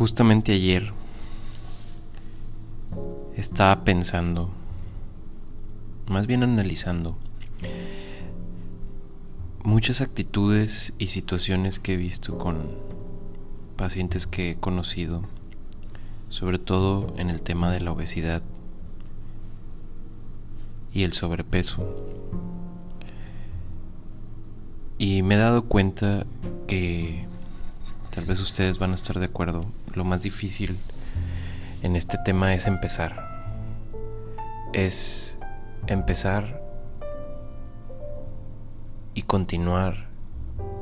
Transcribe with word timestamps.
Justamente 0.00 0.52
ayer 0.52 0.94
estaba 3.36 3.84
pensando, 3.84 4.48
más 6.08 6.26
bien 6.26 6.42
analizando, 6.42 7.18
muchas 9.62 10.00
actitudes 10.00 10.94
y 10.96 11.08
situaciones 11.08 11.78
que 11.78 11.92
he 11.92 11.96
visto 11.98 12.38
con 12.38 12.70
pacientes 13.76 14.26
que 14.26 14.52
he 14.52 14.56
conocido, 14.56 15.20
sobre 16.30 16.58
todo 16.58 17.12
en 17.18 17.28
el 17.28 17.42
tema 17.42 17.70
de 17.70 17.82
la 17.82 17.92
obesidad 17.92 18.40
y 20.94 21.02
el 21.02 21.12
sobrepeso. 21.12 21.86
Y 24.96 25.22
me 25.22 25.34
he 25.34 25.38
dado 25.38 25.66
cuenta 25.66 26.24
que 26.66 27.28
tal 28.10 28.24
vez 28.24 28.40
ustedes 28.40 28.78
van 28.78 28.92
a 28.92 28.96
estar 28.96 29.18
de 29.18 29.26
acuerdo, 29.26 29.64
lo 29.94 30.04
más 30.04 30.22
difícil 30.22 30.78
en 31.82 31.96
este 31.96 32.18
tema 32.18 32.54
es 32.54 32.66
empezar. 32.66 33.28
Es 34.72 35.38
empezar 35.86 36.62
y 39.14 39.22
continuar 39.22 40.08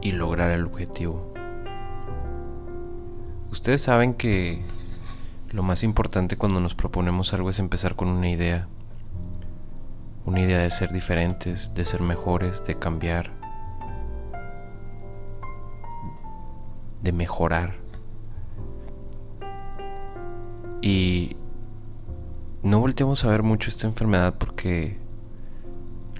y 0.00 0.12
lograr 0.12 0.50
el 0.50 0.64
objetivo. 0.64 1.32
Ustedes 3.50 3.82
saben 3.82 4.14
que 4.14 4.62
lo 5.50 5.62
más 5.62 5.82
importante 5.82 6.36
cuando 6.36 6.60
nos 6.60 6.74
proponemos 6.74 7.32
algo 7.32 7.50
es 7.50 7.58
empezar 7.58 7.96
con 7.96 8.08
una 8.08 8.28
idea. 8.28 8.68
Una 10.26 10.40
idea 10.40 10.58
de 10.58 10.70
ser 10.70 10.92
diferentes, 10.92 11.74
de 11.74 11.84
ser 11.84 12.02
mejores, 12.02 12.64
de 12.64 12.78
cambiar, 12.78 13.37
de 17.08 17.12
mejorar. 17.12 17.74
Y 20.82 21.36
no 22.62 22.80
volteamos 22.80 23.24
a 23.24 23.28
ver 23.28 23.42
mucho 23.42 23.70
esta 23.70 23.86
enfermedad 23.86 24.34
porque 24.36 24.98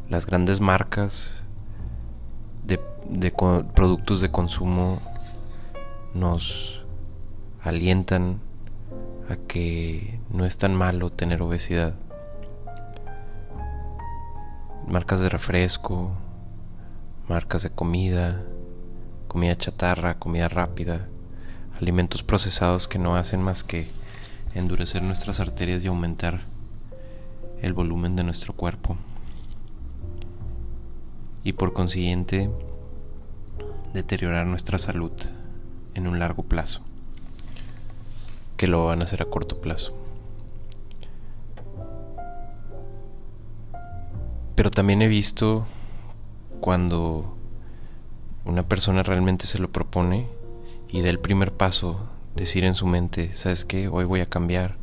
las 0.09 0.25
grandes 0.25 0.62
marcas 0.62 1.44
de, 2.64 2.81
productos 3.75 4.22
de 4.22 4.31
consumo 4.31 5.03
nos 6.14 6.86
alientan 7.61 8.41
a 9.28 9.36
que 9.36 10.19
no 10.31 10.47
es 10.47 10.56
tan 10.56 10.75
malo 10.75 11.11
tener 11.11 11.42
obesidad. 11.42 11.97
Marcas 14.86 15.20
de 15.20 15.28
refresco, 15.28 16.12
marcas 17.28 17.62
de 17.62 17.69
comida, 17.69 18.42
comida 19.28 19.56
chatarra, 19.56 20.18
comida 20.18 20.48
rápida, 20.48 21.06
alimentos 21.78 22.22
procesados 22.22 22.88
que 22.88 22.98
no 22.98 23.14
hacen 23.14 23.42
más 23.42 23.62
que 23.62 23.86
endurecer 24.54 25.02
nuestras 25.02 25.38
arterias 25.38 25.84
y 25.84 25.86
aumentar 25.86 26.40
el 27.62 27.74
volumen 27.74 28.16
de 28.16 28.24
nuestro 28.24 28.54
cuerpo. 28.54 28.96
Y 31.44 31.52
por 31.52 31.72
consiguiente, 31.74 32.50
deteriorar 33.92 34.46
nuestra 34.46 34.78
salud 34.78 35.12
en 35.94 36.06
un 36.08 36.18
largo 36.18 36.42
plazo, 36.42 36.80
que 38.56 38.66
lo 38.66 38.86
van 38.86 39.02
a 39.02 39.04
hacer 39.04 39.22
a 39.22 39.26
corto 39.26 39.60
plazo. 39.60 39.94
Pero 44.54 44.70
también 44.70 45.02
he 45.02 45.08
visto 45.08 45.66
cuando 46.60 47.38
una 48.48 48.66
persona 48.66 49.02
realmente 49.02 49.46
se 49.46 49.58
lo 49.58 49.70
propone 49.70 50.27
y 50.88 51.02
da 51.02 51.10
el 51.10 51.20
primer 51.20 51.52
paso, 51.52 52.08
decir 52.34 52.64
en 52.64 52.74
su 52.74 52.86
mente, 52.86 53.34
¿sabes 53.34 53.66
qué? 53.66 53.88
Hoy 53.88 54.06
voy 54.06 54.20
a 54.20 54.28
cambiar. 54.28 54.78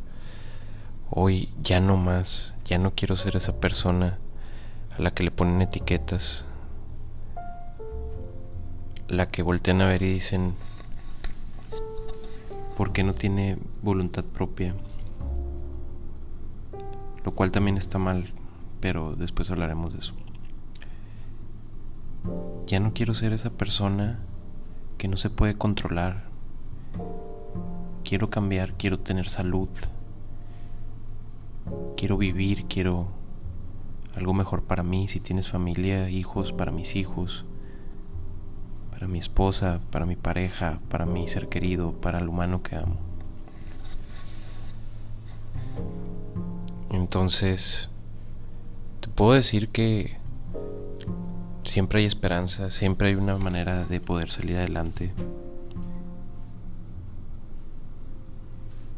Hoy 1.10 1.48
ya 1.60 1.80
no 1.80 1.96
más, 1.96 2.54
ya 2.64 2.78
no 2.78 2.92
quiero 2.94 3.16
ser 3.16 3.34
esa 3.34 3.56
persona 3.56 4.18
a 4.96 5.02
la 5.02 5.10
que 5.10 5.24
le 5.24 5.32
ponen 5.32 5.62
etiquetas, 5.62 6.44
la 9.08 9.28
que 9.30 9.42
voltean 9.42 9.82
a 9.82 9.86
ver 9.86 10.02
y 10.02 10.12
dicen, 10.12 10.54
¿por 12.76 12.92
qué 12.92 13.02
no 13.02 13.14
tiene 13.14 13.58
voluntad 13.82 14.24
propia? 14.24 14.76
Lo 17.24 17.32
cual 17.32 17.50
también 17.50 17.78
está 17.78 17.98
mal, 17.98 18.32
pero 18.78 19.16
después 19.16 19.50
hablaremos 19.50 19.92
de 19.92 19.98
eso. 19.98 20.14
Ya 22.66 22.80
no 22.80 22.92
quiero 22.94 23.14
ser 23.14 23.32
esa 23.32 23.50
persona 23.50 24.18
que 24.98 25.08
no 25.08 25.16
se 25.16 25.30
puede 25.30 25.54
controlar. 25.54 26.24
Quiero 28.04 28.30
cambiar, 28.30 28.74
quiero 28.74 28.98
tener 28.98 29.28
salud. 29.28 29.68
Quiero 31.96 32.16
vivir, 32.16 32.66
quiero 32.66 33.08
algo 34.14 34.34
mejor 34.34 34.62
para 34.62 34.82
mí, 34.82 35.08
si 35.08 35.20
tienes 35.20 35.48
familia, 35.48 36.08
hijos, 36.10 36.52
para 36.52 36.72
mis 36.72 36.96
hijos 36.96 37.44
para 38.96 39.08
mi 39.08 39.18
esposa, 39.18 39.82
para 39.90 40.06
mi 40.06 40.16
pareja, 40.16 40.80
para 40.88 41.04
mi 41.04 41.28
ser 41.28 41.50
querido, 41.50 41.92
para 41.92 42.18
el 42.18 42.28
humano 42.30 42.62
que 42.62 42.76
amo. 42.76 42.96
Entonces, 46.88 47.90
te 49.00 49.08
puedo 49.08 49.34
decir 49.34 49.68
que 49.68 50.16
siempre 51.76 52.00
hay 52.00 52.06
esperanza, 52.06 52.70
siempre 52.70 53.08
hay 53.08 53.16
una 53.16 53.36
manera 53.36 53.84
de 53.84 54.00
poder 54.00 54.30
salir 54.30 54.56
adelante. 54.56 55.12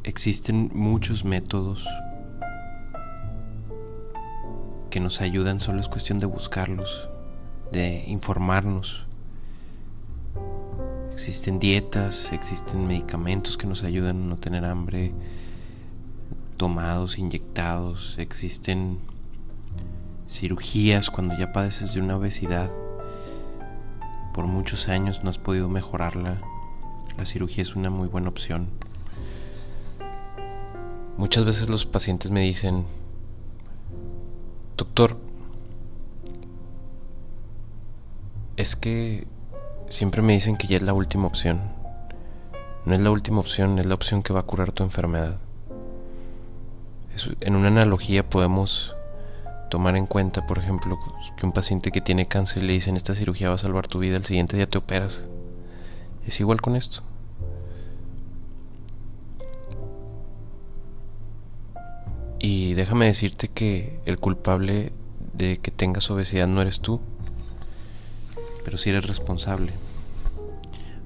Existen 0.05 0.71
muchos 0.73 1.25
métodos 1.25 1.89
que 4.91 5.01
nos 5.01 5.21
ayudan, 5.21 5.59
solo 5.59 5.81
es 5.81 5.89
cuestión 5.89 6.19
de 6.19 6.27
buscarlos, 6.27 7.09
de 7.73 8.05
informarnos 8.07 9.09
Existen 11.15 11.59
dietas, 11.59 12.31
existen 12.31 12.87
medicamentos 12.87 13.57
que 13.57 13.67
nos 13.67 13.83
ayudan 13.83 14.23
a 14.23 14.27
no 14.27 14.37
tener 14.37 14.65
hambre, 14.65 15.13
tomados, 16.57 17.19
inyectados, 17.19 18.15
existen 18.19 19.01
cirugías 20.29 21.11
cuando 21.11 21.37
ya 21.37 21.53
padeces 21.53 21.95
de 21.95 22.01
una 22.01 22.17
obesidad. 22.17 22.71
Por 24.35 24.47
muchos 24.47 24.89
años 24.89 25.25
no 25.25 25.31
has 25.31 25.39
podido 25.39 25.69
mejorarla. 25.69 26.41
La 27.17 27.27
cirugía 27.27 27.63
es 27.63 27.75
una 27.75 27.91
muy 27.91 28.09
buena 28.09 28.29
opción. 28.29 28.69
Muchas 31.17 31.45
veces 31.45 31.69
los 31.69 31.87
pacientes 31.87 32.31
me 32.31 32.43
dicen, 32.43 32.85
doctor, 34.77 35.17
es 38.57 38.77
que 38.77 39.27
Siempre 39.89 40.21
me 40.21 40.35
dicen 40.35 40.59
que 40.59 40.67
ya 40.67 40.77
es 40.77 40.83
la 40.83 40.93
última 40.93 41.27
opción. 41.27 41.63
No 42.85 42.95
es 42.95 43.01
la 43.01 43.11
última 43.11 43.41
opción, 43.41 43.79
es 43.79 43.87
la 43.87 43.95
opción 43.95 44.23
que 44.23 44.35
va 44.35 44.41
a 44.41 44.43
curar 44.43 44.71
tu 44.73 44.83
enfermedad. 44.83 45.39
en 47.41 47.57
una 47.57 47.69
analogía 47.69 48.29
podemos 48.29 48.95
tomar 49.69 49.97
en 49.97 50.07
cuenta, 50.07 50.47
por 50.47 50.59
ejemplo, 50.59 50.99
que 51.37 51.47
un 51.47 51.53
paciente 51.53 51.93
que 51.93 52.01
tiene 52.01 52.27
cáncer 52.27 52.63
le 52.63 52.73
dicen 52.73 52.97
esta 52.97 53.15
cirugía 53.15 53.49
va 53.49 53.55
a 53.55 53.59
salvar 53.59 53.89
tu 53.89 53.99
vida, 53.99 54.17
el 54.17 54.25
siguiente 54.25 54.57
día 54.57 54.69
te 54.69 54.79
operas. 54.79 55.23
Es 56.27 56.41
igual 56.41 56.61
con 56.61 56.77
esto. 56.77 57.03
Y 62.41 62.75
déjame 62.75 63.07
decirte 63.07 63.49
que 63.49 64.01
el 64.07 64.19
culpable 64.19 64.93
de 65.33 65.59
que 65.59 65.71
tengas 65.71 66.11
obesidad 66.11 66.47
no 66.47 66.63
eres 66.63 66.81
tú, 66.81 67.01
pero 68.65 68.79
si 68.79 68.91
eres 68.91 69.07
responsable. 69.07 69.73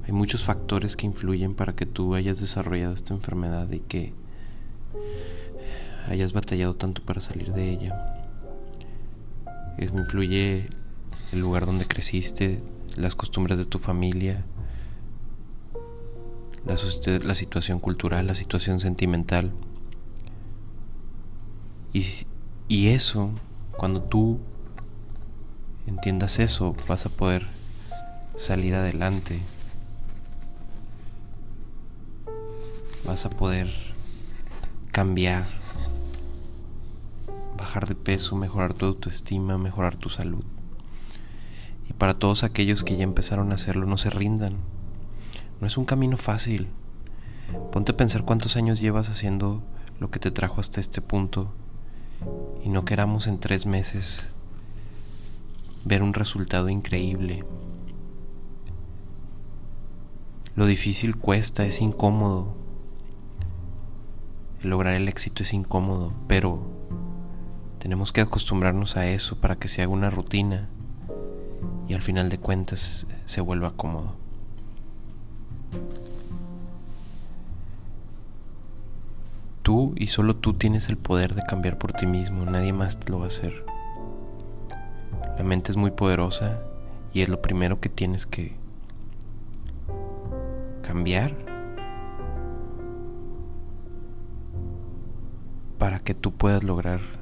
Hay 0.06 0.12
muchos 0.12 0.44
factores 0.44 0.97
que 0.97 1.06
influyen 1.06 1.55
para 1.55 1.75
que 1.75 1.87
tú 1.87 2.14
hayas 2.14 2.41
desarrollado 2.41 2.93
esta 2.93 3.14
enfermedad 3.14 3.70
y 3.70 3.81
que 3.81 4.12
hayas 6.09 6.32
batallado 6.32 6.75
tanto 6.75 7.03
para 7.03 7.20
salir 7.20 7.53
de 7.53 7.70
ella. 7.70 8.22
Influye 9.79 10.67
el 11.33 11.41
lugar 11.41 11.67
donde 11.67 11.87
creciste, 11.87 12.63
las 12.97 13.15
costumbres 13.15 13.59
de 13.59 13.65
tu 13.65 13.79
familia, 13.79 14.45
la, 16.65 16.77
la 17.25 17.35
situación 17.35 17.81
cultural, 17.81 18.27
la 18.27 18.35
situación 18.35 18.81
sentimental. 18.81 19.53
Y, 21.93 22.05
y 22.69 22.89
eso, 22.89 23.31
cuando 23.77 24.03
tú 24.03 24.39
entiendas 25.87 26.39
eso, 26.39 26.77
vas 26.89 27.07
a 27.07 27.11
poder 27.11 27.47
salir 28.37 28.75
adelante. 28.75 29.41
Vas 33.05 33.27
a 33.27 33.31
poder 33.31 33.69
cambiar, 34.93 35.45
de 37.81 37.95
peso, 37.95 38.37
mejorar 38.37 38.75
tu 38.75 38.87
autoestima, 38.87 39.59
mejorar 39.59 39.97
tu 39.97 40.09
salud. 40.09 40.45
Y 41.89 41.93
para 41.95 42.15
todos 42.15 42.45
aquellos 42.45 42.85
que 42.85 42.97
ya 42.97 43.05
empezaron 43.05 43.51
a 43.51 43.57
hacerlo, 43.57 43.87
no 43.87 43.97
se 43.97 44.11
rindan. 44.11 44.57
No 45.61 45.67
es 45.67 45.77
un 45.77 45.85
camino 45.85 46.17
fácil, 46.17 46.69
Ponte 47.71 47.93
a 47.93 47.97
pensar 47.97 48.25
cuántos 48.25 48.57
años 48.57 48.81
llevas 48.81 49.09
haciendo 49.09 49.63
lo 49.99 50.11
que 50.11 50.19
te 50.19 50.31
trajo 50.31 50.61
hasta 50.61 50.81
este 50.81 51.01
punto 51.01 51.53
y 52.65 52.69
no 52.69 52.85
queramos 52.85 53.27
en 53.27 53.39
tres 53.39 53.67
meses 53.67 54.29
ver 55.85 56.03
un 56.03 56.15
resultado 56.15 56.69
increíble. 56.69 57.45
Lo 60.55 60.67
difícil 60.67 61.17
cuesta, 61.17 61.65
es 61.65 61.81
incómodo. 61.81 62.55
lograr 64.63 64.95
el 64.95 65.09
éxito 65.09 65.43
es 65.43 65.53
incómodo, 65.55 66.13
pero 66.29 66.63
tenemos 67.82 68.12
que 68.12 68.20
acostumbrarnos 68.20 68.96
a 68.96 69.08
eso 69.08 69.34
para 69.34 69.56
que 69.56 69.67
se 69.67 69.82
haga 69.82 69.90
una 69.90 70.08
rutina 70.08 70.69
y 71.88 71.94
al 71.94 72.00
final 72.00 72.29
de 72.29 72.38
cuentas 72.38 73.08
se 73.26 73.40
vuelva 73.40 73.73
cómodo. 73.73 74.14
Tú 79.62 79.94
y 79.96 80.06
solo 80.06 80.37
tú 80.37 80.55
tienes 80.55 80.88
el 80.90 80.96
poder 80.96 81.34
de 81.34 81.43
cambiar 81.43 81.76
por 81.76 81.93
ti 81.93 82.06
mismo, 82.06 82.44
nadie 82.44 82.73
más 82.73 83.00
lo 83.08 83.19
va 83.19 83.25
a 83.25 83.26
hacer. 83.26 83.64
La 85.37 85.43
mente 85.43 85.73
es 85.73 85.76
muy 85.76 85.90
poderosa 85.90 86.61
y 87.12 87.23
es 87.23 87.28
lo 87.28 87.43
primero 87.43 87.81
que 87.81 87.88
tienes 87.88 88.26
que 88.26 88.55
cambiar 90.82 91.35
para 95.78 95.99
que 95.99 96.14
tú 96.14 96.31
puedas 96.31 96.62
lograr 96.62 97.22